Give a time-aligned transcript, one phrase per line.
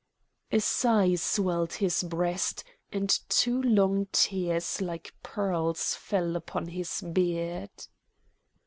[0.51, 7.69] A sigh swelled his breast, and two long tears like pearls fell upon his beard.